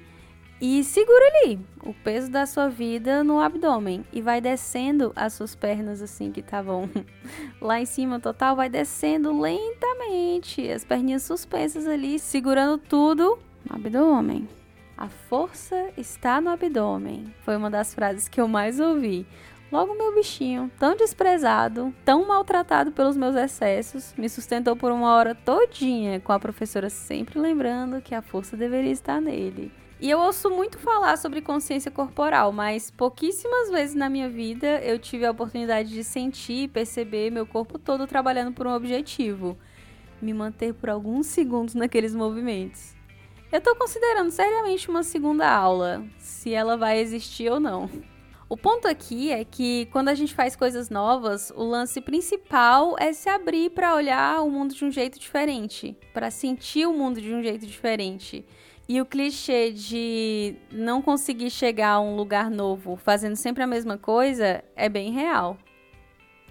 e 0.60 0.84
segura 0.84 1.24
ali 1.42 1.58
o 1.82 1.94
peso 1.94 2.30
da 2.30 2.44
sua 2.44 2.68
vida 2.68 3.24
no 3.24 3.40
abdômen 3.40 4.04
e 4.12 4.20
vai 4.20 4.40
descendo 4.42 5.10
as 5.16 5.32
suas 5.32 5.54
pernas 5.54 6.02
assim 6.02 6.30
que 6.30 6.40
estavam 6.40 6.90
lá 7.60 7.80
em 7.80 7.86
cima 7.86 8.20
total, 8.20 8.56
vai 8.56 8.68
descendo 8.68 9.38
lentamente, 9.40 10.70
as 10.70 10.84
perninhas 10.84 11.22
suspensas 11.22 11.86
ali, 11.86 12.18
segurando 12.18 12.76
tudo 12.76 13.38
no 13.68 13.76
abdômen. 13.76 14.46
A 14.98 15.08
força 15.08 15.88
está 15.96 16.42
no 16.42 16.50
abdômen. 16.50 17.34
Foi 17.42 17.56
uma 17.56 17.70
das 17.70 17.94
frases 17.94 18.28
que 18.28 18.38
eu 18.38 18.46
mais 18.46 18.78
ouvi. 18.78 19.26
Logo, 19.72 19.94
meu 19.94 20.14
bichinho, 20.14 20.70
tão 20.78 20.94
desprezado, 20.94 21.94
tão 22.04 22.26
maltratado 22.26 22.92
pelos 22.92 23.16
meus 23.16 23.34
excessos, 23.34 24.12
me 24.18 24.28
sustentou 24.28 24.76
por 24.76 24.92
uma 24.92 25.14
hora 25.14 25.34
todinha, 25.34 26.20
com 26.20 26.32
a 26.32 26.40
professora 26.40 26.90
sempre 26.90 27.38
lembrando 27.38 28.02
que 28.02 28.14
a 28.14 28.20
força 28.20 28.56
deveria 28.58 28.90
estar 28.90 29.22
nele. 29.22 29.72
E 30.00 30.08
eu 30.08 30.18
ouço 30.18 30.48
muito 30.48 30.78
falar 30.78 31.18
sobre 31.18 31.42
consciência 31.42 31.90
corporal, 31.90 32.50
mas 32.52 32.90
pouquíssimas 32.90 33.70
vezes 33.70 33.94
na 33.94 34.08
minha 34.08 34.30
vida 34.30 34.80
eu 34.82 34.98
tive 34.98 35.26
a 35.26 35.30
oportunidade 35.30 35.90
de 35.90 36.02
sentir 36.02 36.62
e 36.62 36.68
perceber 36.68 37.30
meu 37.30 37.46
corpo 37.46 37.78
todo 37.78 38.06
trabalhando 38.06 38.54
por 38.54 38.66
um 38.66 38.74
objetivo: 38.74 39.58
me 40.20 40.32
manter 40.32 40.72
por 40.72 40.88
alguns 40.88 41.26
segundos 41.26 41.74
naqueles 41.74 42.14
movimentos. 42.14 42.94
Eu 43.52 43.60
tô 43.60 43.76
considerando 43.76 44.30
seriamente 44.30 44.88
uma 44.88 45.02
segunda 45.02 45.46
aula, 45.46 46.02
se 46.16 46.54
ela 46.54 46.78
vai 46.78 46.98
existir 46.98 47.50
ou 47.52 47.60
não. 47.60 47.90
O 48.48 48.56
ponto 48.56 48.88
aqui 48.88 49.30
é 49.30 49.44
que 49.44 49.86
quando 49.92 50.08
a 50.08 50.14
gente 50.14 50.34
faz 50.34 50.56
coisas 50.56 50.88
novas, 50.88 51.52
o 51.54 51.62
lance 51.62 52.00
principal 52.00 52.96
é 52.98 53.12
se 53.12 53.28
abrir 53.28 53.70
para 53.70 53.94
olhar 53.94 54.42
o 54.42 54.50
mundo 54.50 54.74
de 54.74 54.82
um 54.82 54.90
jeito 54.90 55.20
diferente, 55.20 55.94
para 56.14 56.30
sentir 56.30 56.86
o 56.86 56.92
mundo 56.92 57.20
de 57.20 57.34
um 57.34 57.42
jeito 57.42 57.66
diferente. 57.66 58.46
E 58.90 59.00
o 59.00 59.06
clichê 59.06 59.70
de 59.70 60.56
não 60.72 61.00
conseguir 61.00 61.48
chegar 61.48 61.90
a 61.90 62.00
um 62.00 62.16
lugar 62.16 62.50
novo 62.50 62.96
fazendo 62.96 63.36
sempre 63.36 63.62
a 63.62 63.66
mesma 63.66 63.96
coisa 63.96 64.64
é 64.74 64.88
bem 64.88 65.12
real. 65.12 65.56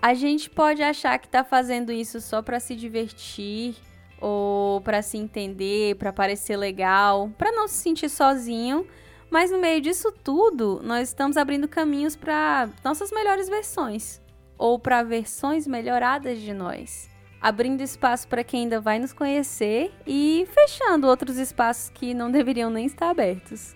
A 0.02 0.14
gente 0.14 0.50
pode 0.50 0.82
achar 0.82 1.20
que 1.20 1.26
está 1.26 1.44
fazendo 1.44 1.92
isso 1.92 2.22
só 2.22 2.42
para 2.42 2.62
se 2.62 2.78
divertir 2.78 3.76
ou 4.22 4.80
para 4.80 5.02
se 5.02 5.18
entender, 5.18 5.98
para 5.98 6.14
parecer 6.14 6.56
legal, 6.56 7.30
para 7.38 7.52
não 7.52 7.68
se 7.68 7.74
sentir 7.74 8.08
sozinho. 8.08 8.88
Mas 9.30 9.52
no 9.52 9.60
meio 9.60 9.82
disso 9.82 10.10
tudo, 10.24 10.80
nós 10.82 11.10
estamos 11.10 11.36
abrindo 11.36 11.68
caminhos 11.68 12.16
para 12.16 12.70
nossas 12.86 13.12
melhores 13.12 13.50
versões 13.50 14.22
ou 14.58 14.80
para 14.80 15.04
versões 15.04 15.68
melhoradas 15.68 16.40
de 16.40 16.54
nós, 16.54 17.10
abrindo 17.42 17.82
espaço 17.82 18.28
para 18.28 18.44
quem 18.44 18.64
ainda 18.64 18.80
vai 18.80 19.00
nos 19.00 19.14
conhecer 19.14 19.92
e 20.06 20.48
fechando 20.54 21.08
outros 21.08 21.38
espaços 21.38 21.90
que 21.90 22.14
não 22.14 22.32
deveriam 22.32 22.70
nem 22.70 22.86
estar 22.86 23.10
abertos. 23.10 23.76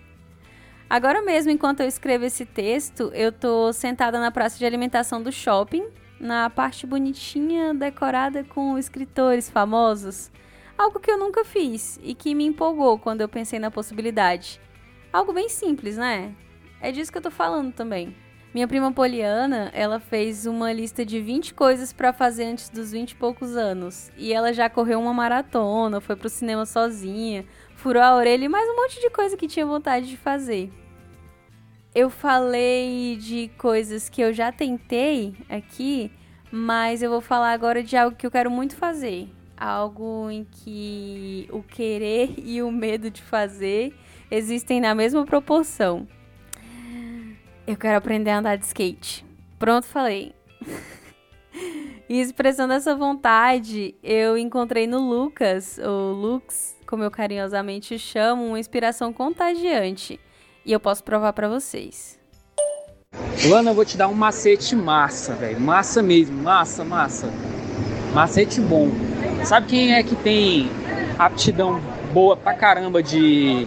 Agora 0.88 1.22
mesmo, 1.22 1.50
enquanto 1.50 1.80
eu 1.80 1.88
escrevo 1.88 2.24
esse 2.24 2.44
texto, 2.44 3.10
eu 3.14 3.32
tô 3.32 3.72
sentada 3.72 4.20
na 4.20 4.30
praça 4.30 4.58
de 4.58 4.66
alimentação 4.66 5.22
do 5.22 5.32
shopping, 5.32 5.84
na 6.20 6.48
parte 6.50 6.86
bonitinha 6.86 7.74
decorada 7.74 8.44
com 8.44 8.78
escritores 8.78 9.50
famosos 9.50 10.30
algo 10.76 11.00
que 11.00 11.10
eu 11.10 11.18
nunca 11.18 11.44
fiz 11.44 11.98
e 12.02 12.14
que 12.14 12.34
me 12.34 12.44
empolgou 12.44 12.98
quando 12.98 13.20
eu 13.20 13.28
pensei 13.28 13.58
na 13.58 13.70
possibilidade. 13.70 14.60
Algo 15.12 15.32
bem 15.32 15.48
simples, 15.48 15.96
né? 15.96 16.34
É 16.80 16.90
disso 16.90 17.10
que 17.10 17.18
eu 17.18 17.22
tô 17.22 17.30
falando 17.30 17.72
também. 17.72 18.14
Minha 18.54 18.68
prima 18.68 18.92
Poliana, 18.92 19.68
ela 19.74 19.98
fez 19.98 20.46
uma 20.46 20.72
lista 20.72 21.04
de 21.04 21.20
20 21.20 21.52
coisas 21.54 21.92
para 21.92 22.12
fazer 22.12 22.44
antes 22.44 22.68
dos 22.68 22.92
20 22.92 23.10
e 23.10 23.14
poucos 23.16 23.56
anos. 23.56 24.12
E 24.16 24.32
ela 24.32 24.52
já 24.52 24.70
correu 24.70 25.00
uma 25.00 25.12
maratona, 25.12 26.00
foi 26.00 26.14
pro 26.14 26.28
cinema 26.28 26.64
sozinha, 26.64 27.44
furou 27.74 28.00
a 28.00 28.14
orelha 28.14 28.44
e 28.44 28.48
mais 28.48 28.68
um 28.70 28.76
monte 28.76 29.00
de 29.00 29.10
coisa 29.10 29.36
que 29.36 29.48
tinha 29.48 29.66
vontade 29.66 30.06
de 30.06 30.16
fazer. 30.16 30.70
Eu 31.92 32.08
falei 32.08 33.16
de 33.16 33.50
coisas 33.58 34.08
que 34.08 34.22
eu 34.22 34.32
já 34.32 34.52
tentei 34.52 35.34
aqui, 35.48 36.12
mas 36.48 37.02
eu 37.02 37.10
vou 37.10 37.20
falar 37.20 37.50
agora 37.50 37.82
de 37.82 37.96
algo 37.96 38.16
que 38.16 38.24
eu 38.24 38.30
quero 38.30 38.52
muito 38.52 38.76
fazer 38.76 39.28
algo 39.56 40.28
em 40.30 40.44
que 40.44 41.48
o 41.50 41.62
querer 41.62 42.34
e 42.38 42.62
o 42.62 42.70
medo 42.70 43.10
de 43.10 43.22
fazer 43.22 43.94
existem 44.30 44.80
na 44.80 44.94
mesma 44.94 45.24
proporção. 45.24 46.06
Eu 47.66 47.76
quero 47.76 47.96
aprender 47.96 48.30
a 48.30 48.38
andar 48.38 48.56
de 48.56 48.66
skate. 48.66 49.24
Pronto, 49.58 49.86
falei. 49.86 50.34
e 52.06 52.20
expressando 52.20 52.74
essa 52.74 52.94
vontade, 52.94 53.94
eu 54.02 54.36
encontrei 54.36 54.86
no 54.86 55.00
Lucas, 55.00 55.78
ou 55.78 56.12
Lux, 56.12 56.76
como 56.86 57.02
eu 57.02 57.10
carinhosamente 57.10 57.98
chamo, 57.98 58.46
uma 58.46 58.58
inspiração 58.58 59.14
contagiante. 59.14 60.20
E 60.66 60.72
eu 60.72 60.78
posso 60.78 61.02
provar 61.02 61.32
para 61.32 61.48
vocês. 61.48 62.18
Lana, 63.48 63.70
eu 63.70 63.74
vou 63.74 63.84
te 63.84 63.96
dar 63.96 64.08
um 64.08 64.14
macete 64.14 64.76
massa, 64.76 65.34
velho. 65.34 65.58
Massa 65.58 66.02
mesmo, 66.02 66.42
massa, 66.42 66.84
massa. 66.84 67.32
Macete 68.12 68.60
bom. 68.60 68.90
Sabe 69.42 69.68
quem 69.68 69.94
é 69.94 70.02
que 70.02 70.16
tem 70.16 70.68
aptidão 71.18 71.80
boa 72.12 72.36
pra 72.36 72.52
caramba 72.54 73.02
de, 73.02 73.66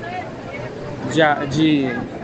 de, 1.12 1.48
de 1.50 2.17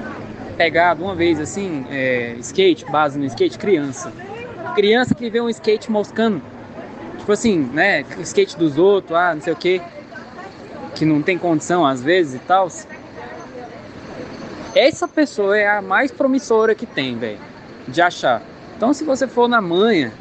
pegar 0.53 0.95
de 0.95 1.03
uma 1.03 1.15
vez 1.15 1.39
assim, 1.39 1.85
é, 1.89 2.35
skate, 2.39 2.85
base 2.85 3.17
no 3.17 3.25
skate? 3.25 3.57
Criança. 3.57 4.11
Criança 4.75 5.13
que 5.13 5.29
vê 5.29 5.41
um 5.41 5.49
skate 5.49 5.91
moscando, 5.91 6.41
tipo 7.17 7.31
assim, 7.31 7.69
né? 7.73 8.03
Skate 8.21 8.57
dos 8.57 8.77
outros, 8.77 9.17
ah, 9.17 9.35
não 9.35 9.41
sei 9.41 9.53
o 9.53 9.55
que, 9.55 9.81
que 10.95 11.05
não 11.05 11.21
tem 11.21 11.37
condição 11.37 11.85
às 11.85 12.01
vezes 12.01 12.35
e 12.35 12.39
tal. 12.39 12.67
Essa 14.75 15.07
pessoa 15.07 15.57
é 15.57 15.67
a 15.67 15.81
mais 15.81 16.11
promissora 16.11 16.73
que 16.73 16.85
tem, 16.85 17.17
velho, 17.17 17.39
de 17.87 18.01
achar. 18.01 18.41
Então, 18.75 18.93
se 18.93 19.03
você 19.03 19.27
for 19.27 19.47
na 19.47 19.61
manhã, 19.61 20.11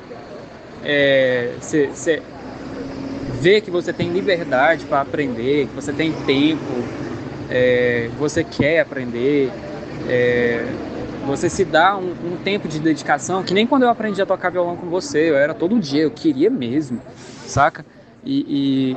é, 0.85 1.55
cê, 1.61 1.91
cê, 1.95 2.23
ver 3.41 3.63
que 3.63 3.71
você 3.71 3.93
tem 3.93 4.11
liberdade 4.11 4.85
para 4.85 5.01
aprender, 5.01 5.67
que 5.69 5.75
você 5.75 5.93
tem 5.93 6.13
tempo, 6.13 6.63
é, 7.51 8.11
você 8.19 8.45
quer 8.45 8.81
aprender, 8.81 9.51
é, 10.09 10.65
você 11.27 11.49
se 11.49 11.65
dá 11.65 11.97
um, 11.97 12.11
um, 12.11 12.37
tempo 12.43 12.69
de 12.69 12.79
dedicação, 12.81 13.43
que 13.43 13.55
nem 13.55 13.67
quando 13.67 13.83
eu 13.83 13.89
aprendi 13.89 14.21
a 14.21 14.27
tocar 14.27 14.51
violão 14.51 14.77
com 14.77 14.89
você, 14.89 15.31
eu 15.31 15.37
era 15.37 15.55
todo 15.55 15.79
dia, 15.79 16.03
eu 16.03 16.11
queria 16.11 16.51
mesmo, 16.51 17.01
saca? 17.47 17.85
E, 18.25 18.97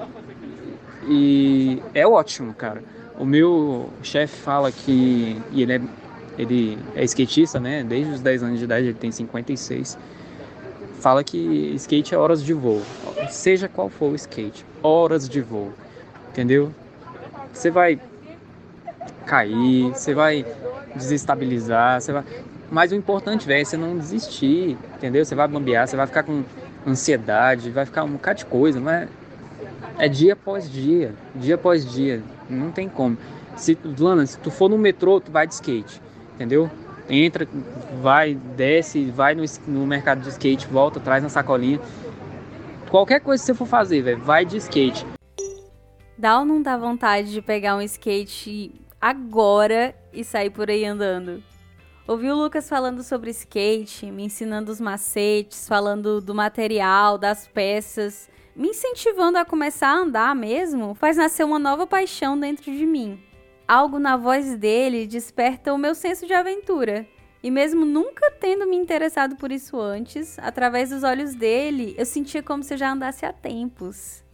e, 1.08 1.12
e 1.12 1.84
é 1.94 2.08
ótimo, 2.08 2.54
cara. 2.54 2.84
O 3.18 3.26
meu 3.26 3.90
chefe 4.04 4.38
fala 4.38 4.72
que 4.72 5.42
e 5.52 5.62
ele 5.62 5.74
é, 5.74 5.82
ele 6.38 6.78
é 6.96 7.04
skatista, 7.06 7.60
né? 7.60 7.84
Desde 7.84 8.14
os 8.14 8.22
10 8.22 8.44
anos 8.44 8.60
de 8.60 8.66
idade, 8.66 8.88
ele 8.88 8.94
tem 8.94 9.12
56 9.12 9.98
fala 11.06 11.24
que 11.24 11.38
skate 11.76 12.16
é 12.16 12.18
horas 12.18 12.44
de 12.44 12.52
voo, 12.52 12.82
seja 13.30 13.70
qual 13.70 13.90
for 13.92 14.12
o 14.12 14.16
skate, 14.16 14.66
horas 14.82 15.30
de 15.30 15.40
voo, 15.40 15.72
entendeu? 16.32 16.72
Você 17.54 17.70
vai 17.70 18.00
cair, 19.24 19.90
você 19.90 20.16
vai 20.16 20.44
desestabilizar, 20.96 22.02
você 22.02 22.12
vai. 22.12 22.24
Mas 22.72 22.92
o 22.92 22.96
importante, 22.96 23.46
velho, 23.46 23.62
é 23.62 23.66
você 23.66 23.78
não 23.78 23.98
desistir, 23.98 24.78
entendeu? 24.96 25.24
Você 25.24 25.36
vai 25.36 25.48
bambear, 25.48 25.88
você 25.88 25.96
vai 25.96 26.08
ficar 26.08 26.24
com 26.24 26.44
ansiedade, 26.86 27.70
vai 27.70 27.86
ficar 27.86 28.04
um 28.04 28.12
bocado 28.12 28.40
de 28.40 28.46
coisa, 28.46 28.80
mas 28.80 29.08
é 29.98 30.08
dia 30.08 30.34
após 30.34 30.70
dia, 30.70 31.14
dia 31.36 31.56
após 31.56 31.90
dia, 31.90 32.24
não 32.50 32.72
tem 32.72 32.90
como. 32.90 33.18
Se, 33.56 33.78
Lana, 34.00 34.26
se 34.26 34.38
tu 34.40 34.50
for 34.50 34.70
no 34.70 34.78
metrô, 34.78 35.22
tu 35.22 35.32
vai 35.32 35.48
de 35.48 35.54
skate, 35.54 36.02
entendeu? 36.34 36.70
entra, 37.10 37.48
vai, 38.02 38.36
desce, 38.36 39.06
vai 39.06 39.36
no, 39.36 39.44
no 39.68 39.86
mercado 39.86 40.22
de 40.22 40.30
skate, 40.30 40.68
volta, 40.68 41.00
traz 41.00 41.22
na 41.22 41.30
sacolinha. 41.30 41.80
Qualquer 42.90 43.20
coisa 43.20 43.42
que 43.42 43.48
você 43.48 43.54
for 43.54 43.68
fazer, 43.68 44.02
velho, 44.02 44.22
vai 44.22 44.46
de 44.46 44.58
skate. 44.58 45.06
Dá 46.18 46.40
ou 46.40 46.46
não 46.46 46.62
dá 46.62 46.78
vontade 46.78 47.32
de 47.32 47.42
pegar 47.42 47.76
um 47.76 47.82
skate 47.82 48.72
agora 49.00 49.96
e 50.12 50.24
sair 50.24 50.50
por 50.50 50.70
aí 50.70 50.86
andando? 50.86 51.44
Ouvi 52.08 52.30
o 52.30 52.36
Lucas 52.36 52.70
falando 52.70 53.02
sobre 53.02 53.32
skate, 53.32 54.12
me 54.12 54.26
ensinando 54.26 54.72
os 54.72 54.80
macetes, 54.80 55.68
falando 55.68 56.22
do 56.22 56.36
material, 56.36 57.18
das 57.18 57.48
peças, 57.48 58.30
me 58.56 58.70
incentivando 58.70 59.38
a 59.38 59.46
começar 59.46 59.90
a 59.90 59.98
andar 59.98 60.36
mesmo, 60.36 60.94
faz 60.94 61.18
nascer 61.18 61.44
uma 61.44 61.58
nova 61.58 61.88
paixão 61.88 62.40
dentro 62.40 62.72
de 62.72 62.86
mim. 62.86 63.20
Algo 63.68 63.98
na 63.98 64.16
voz 64.16 64.56
dele 64.56 65.08
desperta 65.08 65.74
o 65.74 65.78
meu 65.78 65.96
senso 65.96 66.28
de 66.28 66.34
aventura. 66.34 67.08
E 67.42 67.52
mesmo 67.52 67.86
nunca 67.86 68.32
tendo 68.40 68.68
me 68.68 68.76
interessado 68.76 69.36
por 69.36 69.52
isso 69.52 69.80
antes, 69.80 70.40
através 70.40 70.90
dos 70.90 71.04
olhos 71.04 71.36
dele, 71.36 71.94
eu 71.98 72.06
sentia 72.06 72.42
como 72.42 72.64
se 72.64 72.74
eu 72.74 72.78
já 72.78 72.92
andasse 72.92 73.26
há 73.26 73.32
tempos. 73.32 74.25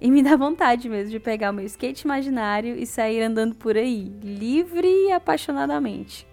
E 0.00 0.10
me 0.10 0.22
dá 0.22 0.36
vontade 0.36 0.88
mesmo 0.88 1.10
de 1.10 1.20
pegar 1.20 1.50
o 1.50 1.54
meu 1.54 1.64
skate 1.66 2.04
imaginário 2.04 2.76
e 2.76 2.86
sair 2.86 3.22
andando 3.22 3.54
por 3.54 3.76
aí, 3.76 4.12
livre 4.22 4.88
e 4.88 5.12
apaixonadamente. 5.12 6.26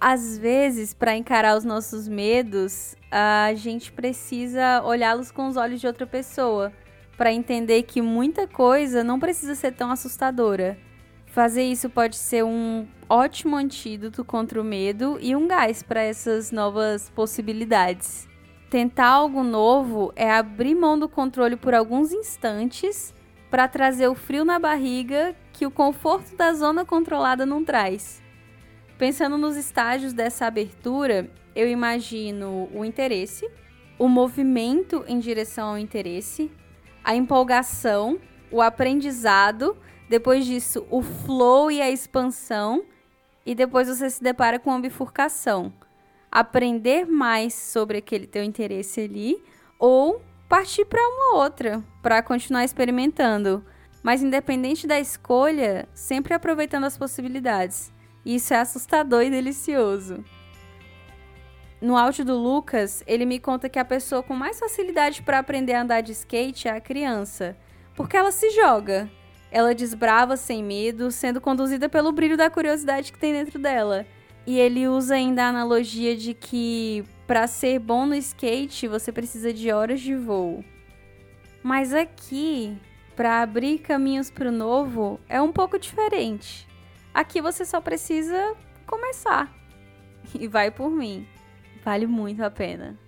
Às 0.00 0.36
vezes, 0.36 0.92
para 0.92 1.16
encarar 1.16 1.56
os 1.56 1.64
nossos 1.64 2.06
medos, 2.06 2.94
a 3.10 3.54
gente 3.54 3.90
precisa 3.90 4.82
olhá-los 4.84 5.30
com 5.30 5.48
os 5.48 5.56
olhos 5.56 5.80
de 5.80 5.86
outra 5.86 6.06
pessoa, 6.06 6.72
para 7.16 7.32
entender 7.32 7.84
que 7.84 8.02
muita 8.02 8.46
coisa 8.46 9.02
não 9.02 9.18
precisa 9.18 9.54
ser 9.54 9.72
tão 9.72 9.90
assustadora 9.90 10.76
Fazer 11.34 11.64
isso 11.64 11.90
pode 11.90 12.14
ser 12.14 12.44
um 12.44 12.86
ótimo 13.08 13.56
antídoto 13.56 14.24
contra 14.24 14.60
o 14.60 14.64
medo 14.64 15.18
e 15.20 15.34
um 15.34 15.48
gás 15.48 15.82
para 15.82 16.00
essas 16.00 16.52
novas 16.52 17.10
possibilidades. 17.10 18.28
Tentar 18.70 19.06
algo 19.06 19.42
novo 19.42 20.12
é 20.16 20.30
abrir 20.30 20.74
mão 20.74 20.98
do 20.98 21.08
controle 21.08 21.56
por 21.56 21.74
alguns 21.74 22.12
instantes 22.12 23.14
para 23.50 23.68
trazer 23.68 24.08
o 24.08 24.14
frio 24.14 24.44
na 24.44 24.58
barriga 24.58 25.36
que 25.52 25.64
o 25.64 25.70
conforto 25.70 26.34
da 26.34 26.52
zona 26.52 26.84
controlada 26.84 27.46
não 27.46 27.64
traz. 27.64 28.20
Pensando 28.98 29.38
nos 29.38 29.56
estágios 29.56 30.12
dessa 30.12 30.46
abertura, 30.46 31.30
eu 31.54 31.68
imagino 31.68 32.68
o 32.74 32.84
interesse, 32.84 33.48
o 33.98 34.08
movimento 34.08 35.04
em 35.06 35.20
direção 35.20 35.70
ao 35.70 35.78
interesse, 35.78 36.50
a 37.04 37.14
empolgação, 37.14 38.18
o 38.50 38.60
aprendizado, 38.60 39.76
depois 40.08 40.44
disso 40.46 40.86
o 40.90 41.02
flow 41.02 41.70
e 41.70 41.80
a 41.80 41.90
expansão, 41.90 42.84
e 43.46 43.54
depois 43.54 43.88
você 43.88 44.08
se 44.10 44.22
depara 44.22 44.58
com 44.58 44.72
a 44.72 44.80
bifurcação. 44.80 45.72
Aprender 46.34 47.06
mais 47.06 47.54
sobre 47.54 47.98
aquele 47.98 48.26
teu 48.26 48.42
interesse 48.42 49.02
ali 49.02 49.40
ou 49.78 50.20
partir 50.48 50.84
para 50.84 51.00
uma 51.00 51.36
outra, 51.36 51.80
para 52.02 52.20
continuar 52.24 52.64
experimentando. 52.64 53.64
Mas 54.02 54.20
independente 54.20 54.84
da 54.84 54.98
escolha, 54.98 55.88
sempre 55.94 56.34
aproveitando 56.34 56.86
as 56.86 56.98
possibilidades. 56.98 57.92
Isso 58.26 58.52
é 58.52 58.58
assustador 58.58 59.22
e 59.22 59.30
delicioso. 59.30 60.24
No 61.80 61.96
áudio 61.96 62.24
do 62.24 62.36
Lucas, 62.36 63.04
ele 63.06 63.24
me 63.24 63.38
conta 63.38 63.68
que 63.68 63.78
a 63.78 63.84
pessoa 63.84 64.20
com 64.20 64.34
mais 64.34 64.58
facilidade 64.58 65.22
para 65.22 65.38
aprender 65.38 65.74
a 65.74 65.82
andar 65.82 66.00
de 66.00 66.10
skate 66.10 66.66
é 66.66 66.72
a 66.72 66.80
criança, 66.80 67.56
porque 67.94 68.16
ela 68.16 68.32
se 68.32 68.50
joga. 68.50 69.08
Ela 69.52 69.72
desbrava 69.72 70.36
sem 70.36 70.64
medo, 70.64 71.12
sendo 71.12 71.40
conduzida 71.40 71.88
pelo 71.88 72.10
brilho 72.10 72.36
da 72.36 72.50
curiosidade 72.50 73.12
que 73.12 73.18
tem 73.20 73.32
dentro 73.32 73.56
dela. 73.56 74.04
E 74.46 74.58
ele 74.58 74.86
usa 74.86 75.14
ainda 75.14 75.44
a 75.44 75.48
analogia 75.48 76.16
de 76.16 76.34
que 76.34 77.04
para 77.26 77.46
ser 77.46 77.78
bom 77.78 78.04
no 78.04 78.14
skate, 78.14 78.86
você 78.86 79.10
precisa 79.10 79.52
de 79.52 79.72
horas 79.72 80.00
de 80.00 80.14
voo. 80.14 80.62
Mas 81.62 81.94
aqui, 81.94 82.76
para 83.16 83.40
abrir 83.40 83.78
caminhos 83.78 84.30
para 84.30 84.50
o 84.50 84.52
novo, 84.52 85.18
é 85.28 85.40
um 85.40 85.50
pouco 85.50 85.78
diferente. 85.78 86.68
Aqui 87.14 87.40
você 87.40 87.64
só 87.64 87.80
precisa 87.80 88.54
começar. 88.86 89.52
E 90.38 90.48
vai 90.48 90.70
por 90.70 90.90
mim. 90.90 91.26
Vale 91.84 92.06
muito 92.06 92.42
a 92.42 92.50
pena. 92.50 92.98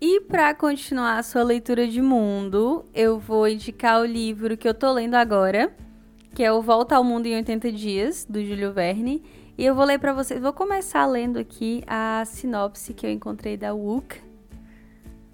E 0.00 0.20
para 0.22 0.54
continuar 0.54 1.18
a 1.18 1.22
sua 1.22 1.42
leitura 1.42 1.86
de 1.86 2.00
mundo, 2.00 2.84
eu 2.94 3.18
vou 3.18 3.46
indicar 3.46 4.00
o 4.00 4.06
livro 4.06 4.56
que 4.56 4.66
eu 4.66 4.72
tô 4.72 4.90
lendo 4.92 5.16
agora, 5.16 5.76
que 6.34 6.42
é 6.42 6.52
o 6.52 6.62
Volta 6.62 6.96
ao 6.96 7.04
Mundo 7.04 7.26
em 7.26 7.36
80 7.36 7.72
Dias, 7.72 8.24
do 8.24 8.44
Júlio 8.44 8.72
Verne. 8.72 9.22
E 9.56 9.64
eu 9.64 9.74
vou 9.74 9.84
ler 9.84 9.98
para 9.98 10.12
vocês, 10.12 10.40
vou 10.40 10.52
começar 10.52 11.04
lendo 11.06 11.38
aqui 11.38 11.82
a 11.86 12.22
sinopse 12.24 12.94
que 12.94 13.04
eu 13.04 13.10
encontrei 13.10 13.56
da 13.56 13.74
WUC 13.74 14.20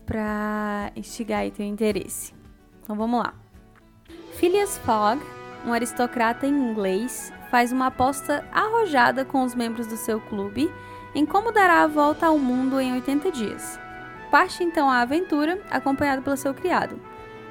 para 0.06 0.90
instigar 0.96 1.40
aí 1.40 1.50
teu 1.50 1.66
interesse. 1.66 2.32
Então 2.82 2.96
vamos 2.96 3.20
lá. 3.20 3.34
Phileas 4.34 4.78
Fogg, 4.78 5.20
um 5.66 5.72
aristocrata 5.72 6.46
inglês, 6.46 7.32
faz 7.50 7.70
uma 7.70 7.86
aposta 7.86 8.44
arrojada 8.52 9.24
com 9.24 9.42
os 9.42 9.54
membros 9.54 9.86
do 9.86 9.96
seu 9.96 10.20
clube 10.20 10.70
em 11.14 11.24
como 11.24 11.52
dará 11.52 11.82
a 11.82 11.86
volta 11.86 12.26
ao 12.26 12.38
mundo 12.38 12.80
em 12.80 12.92
80 12.92 13.30
dias. 13.30 13.78
Parte 14.30 14.64
então 14.64 14.90
à 14.90 15.00
aventura, 15.00 15.60
acompanhado 15.70 16.22
pelo 16.22 16.36
seu 16.36 16.52
criado. 16.52 17.00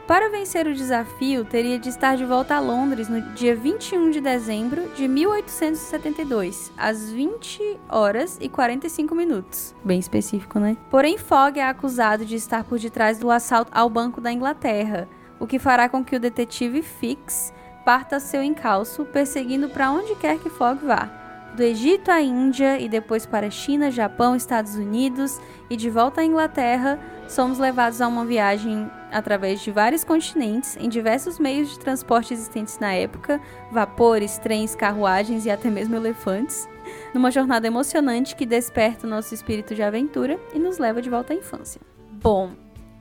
Para 0.08 0.30
vencer 0.30 0.68
o 0.68 0.74
desafio, 0.74 1.46
teria 1.46 1.80
de 1.80 1.88
estar 1.88 2.18
de 2.18 2.26
volta 2.26 2.56
a 2.56 2.60
Londres 2.60 3.08
no 3.08 3.22
dia 3.34 3.56
21 3.56 4.12
de 4.12 4.20
dezembro 4.20 4.90
de 4.98 5.08
1872, 5.08 6.74
às 6.78 7.10
20 7.10 7.80
horas 7.88 8.38
e 8.42 8.50
45 8.50 9.16
minutos. 9.16 9.74
Bem 9.82 10.00
específico, 10.00 10.60
né? 10.60 10.76
Porém, 10.90 11.18
Fogg 11.18 11.58
é 11.58 11.64
acusado 11.64 12.26
de 12.26 12.36
estar 12.36 12.66
por 12.66 12.80
detrás 12.80 13.18
do 13.18 13.32
assalto 13.32 13.72
ao 13.74 13.90
Banco 13.90 14.20
da 14.20 14.32
Inglaterra, 14.32 15.08
o 15.40 15.48
que 15.48 15.58
fará 15.58 15.88
com 15.88 16.04
que 16.04 16.18
o 16.18 16.20
detetive 16.20 16.82
Fix 16.82 17.54
parta 17.86 18.20
seu 18.20 18.44
encalço, 18.44 19.06
perseguindo 19.06 19.70
para 19.70 19.90
onde 19.90 20.16
quer 20.16 20.38
que 20.38 20.50
Fogg 20.50 20.86
vá 20.86 21.23
do 21.56 21.62
Egito 21.62 22.10
à 22.10 22.22
Índia 22.22 22.80
e 22.80 22.90
depois 22.90 23.26
para 23.26 23.50
China, 23.50 23.92
Japão, 23.92 24.36
Estados 24.36 24.76
Unidos 24.76 25.40
e 25.70 25.76
de 25.76 25.90
volta 25.90 26.22
à 26.22 26.26
Inglaterra, 26.26 27.00
somos 27.28 27.60
levados 27.60 28.02
a 28.02 28.08
uma 28.08 28.26
viagem 28.26 28.90
através 29.12 29.62
de 29.62 29.72
vários 29.72 30.04
continentes 30.04 30.76
em 30.78 30.90
diversos 30.90 31.38
meios 31.38 31.70
de 31.70 31.80
transporte 31.80 32.34
existentes 32.34 32.80
na 32.80 32.94
época, 32.94 33.40
vapores, 33.72 34.38
trens, 34.40 34.76
carruagens 34.76 35.46
e 35.46 35.52
até 35.52 35.70
mesmo 35.70 35.96
elefantes, 35.96 36.68
numa 37.14 37.30
jornada 37.30 37.68
emocionante 37.68 38.36
que 38.36 38.46
desperta 38.46 39.06
o 39.06 39.10
nosso 39.10 39.34
espírito 39.34 39.76
de 39.76 39.84
aventura 39.84 40.40
e 40.54 40.60
nos 40.60 40.80
leva 40.80 41.02
de 41.02 41.10
volta 41.10 41.34
à 41.34 41.36
infância. 41.36 41.80
Bom, 42.12 42.52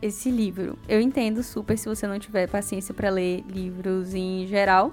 esse 0.02 0.30
livro, 0.30 0.76
eu 0.88 1.00
entendo 1.00 1.42
super 1.42 1.78
se 1.78 1.88
você 1.88 2.06
não 2.06 2.18
tiver 2.18 2.48
paciência 2.48 2.92
para 2.92 3.08
ler 3.08 3.44
livros 3.48 4.14
em 4.14 4.46
geral, 4.46 4.92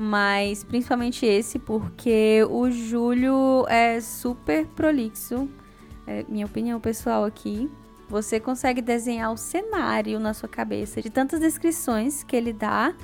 mas 0.00 0.62
principalmente 0.62 1.26
esse 1.26 1.58
porque 1.58 2.46
o 2.48 2.70
Júlio 2.70 3.66
é 3.68 4.00
super 4.00 4.64
prolixo, 4.64 5.48
é 6.06 6.24
minha 6.28 6.46
opinião 6.46 6.78
pessoal 6.78 7.24
aqui. 7.24 7.68
Você 8.08 8.38
consegue 8.38 8.80
desenhar 8.80 9.32
o 9.32 9.36
cenário 9.36 10.20
na 10.20 10.32
sua 10.32 10.48
cabeça 10.48 11.02
de 11.02 11.10
tantas 11.10 11.40
descrições 11.40 12.22
que 12.22 12.36
ele 12.36 12.52
dá, 12.52 12.94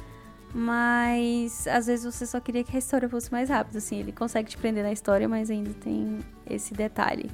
mas 0.54 1.66
às 1.66 1.86
vezes 1.86 2.04
você 2.04 2.24
só 2.24 2.38
queria 2.38 2.62
que 2.62 2.76
a 2.76 2.78
história 2.78 3.08
fosse 3.08 3.32
mais 3.32 3.50
rápida, 3.50 3.78
assim, 3.78 3.98
ele 3.98 4.12
consegue 4.12 4.48
te 4.48 4.56
prender 4.56 4.84
na 4.84 4.92
história, 4.92 5.28
mas 5.28 5.50
ainda 5.50 5.74
tem 5.74 6.20
esse 6.48 6.72
detalhe. 6.74 7.28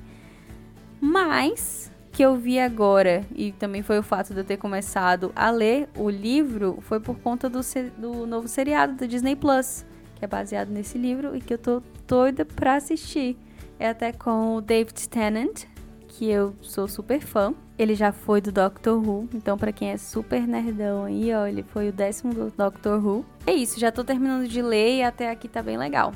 Mas 0.99 1.93
que 2.21 2.25
eu 2.27 2.37
vi 2.37 2.59
agora, 2.61 3.25
e 3.35 3.51
também 3.51 3.83
foi 3.83 3.99
o 3.99 4.03
fato 4.03 4.35
de 4.35 4.41
eu 4.41 4.45
ter 4.45 4.59
começado 4.59 5.33
a 5.35 5.49
ler 5.49 5.89
o 5.97 6.11
livro, 6.11 6.77
foi 6.83 7.01
por 7.01 7.19
conta 7.19 7.49
do, 7.49 7.61
do 7.97 8.27
novo 8.27 8.47
seriado 8.47 8.93
da 8.95 9.07
Disney 9.07 9.35
Plus, 9.35 9.87
que 10.17 10.27
é 10.27 10.29
baseado 10.29 10.69
nesse 10.69 10.99
livro 10.99 11.35
e 11.35 11.41
que 11.41 11.55
eu 11.55 11.57
tô 11.57 11.83
doida 12.07 12.45
pra 12.45 12.75
assistir. 12.75 13.39
É 13.79 13.89
até 13.89 14.13
com 14.13 14.57
o 14.57 14.61
David 14.61 15.09
Tennant, 15.09 15.65
que 16.09 16.29
eu 16.29 16.55
sou 16.61 16.87
super 16.87 17.23
fã. 17.23 17.55
Ele 17.79 17.95
já 17.95 18.13
foi 18.13 18.43
do 18.43 18.53
Doctor 18.53 19.03
Who, 19.03 19.27
então 19.33 19.57
para 19.57 19.73
quem 19.73 19.89
é 19.89 19.97
super 19.97 20.47
nerdão 20.47 21.05
aí, 21.05 21.33
ó, 21.33 21.47
ele 21.47 21.63
foi 21.63 21.89
o 21.89 21.93
décimo 21.93 22.35
do 22.35 22.51
Doctor 22.51 23.03
Who. 23.03 23.25
É 23.47 23.55
isso, 23.55 23.81
já 23.81 23.91
tô 23.91 24.05
terminando 24.05 24.47
de 24.47 24.61
ler 24.61 24.99
e 24.99 25.03
até 25.03 25.31
aqui 25.31 25.49
tá 25.49 25.63
bem 25.63 25.79
legal. 25.79 26.13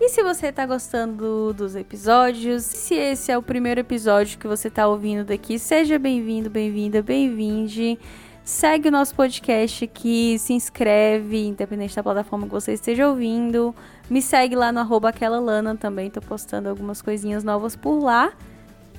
E 0.00 0.08
se 0.10 0.22
você 0.22 0.52
tá 0.52 0.64
gostando 0.64 1.52
dos 1.52 1.74
episódios, 1.74 2.62
se 2.62 2.94
esse 2.94 3.32
é 3.32 3.36
o 3.36 3.42
primeiro 3.42 3.80
episódio 3.80 4.38
que 4.38 4.46
você 4.46 4.70
tá 4.70 4.86
ouvindo 4.86 5.24
daqui, 5.24 5.58
seja 5.58 5.98
bem-vindo, 5.98 6.48
bem-vinda, 6.48 7.02
bem-vinde. 7.02 7.98
Segue 8.44 8.88
o 8.88 8.92
nosso 8.92 9.12
podcast 9.16 9.84
aqui, 9.84 10.38
se 10.38 10.52
inscreve, 10.52 11.48
independente 11.48 11.96
da 11.96 12.02
plataforma 12.04 12.46
que 12.46 12.52
você 12.52 12.74
esteja 12.74 13.08
ouvindo. 13.08 13.74
Me 14.08 14.22
segue 14.22 14.54
lá 14.54 14.70
no 14.70 14.78
arroba 14.78 15.08
aquela 15.08 15.40
lana 15.40 15.76
também, 15.76 16.08
tô 16.08 16.20
postando 16.20 16.68
algumas 16.68 17.02
coisinhas 17.02 17.42
novas 17.42 17.74
por 17.74 17.98
lá. 17.98 18.32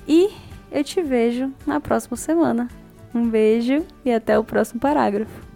E 0.06 0.28
eu 0.70 0.84
te 0.84 1.00
vejo 1.00 1.50
na 1.66 1.80
próxima 1.80 2.16
semana. 2.16 2.68
Um 3.14 3.26
beijo 3.26 3.86
e 4.04 4.12
até 4.12 4.38
o 4.38 4.44
próximo 4.44 4.78
parágrafo. 4.78 5.49